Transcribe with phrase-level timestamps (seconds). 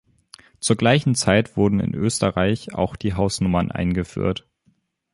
[0.59, 4.49] Zur gleichen Zeit wurden in Österreich auch die Hausnummern eingeführt.